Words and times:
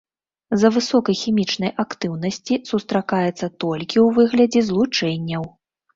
З-за 0.55 0.69
высокай 0.77 1.15
хімічнай 1.23 1.71
актыўнасці 1.83 2.57
сустракаецца 2.71 3.53
толькі 3.65 3.97
ў 4.05 4.07
выглядзе 4.17 4.65
злучэнняў. 4.71 5.43